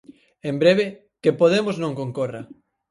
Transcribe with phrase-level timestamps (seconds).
[0.49, 0.85] En breve:
[1.21, 2.41] que Podemos non concorra.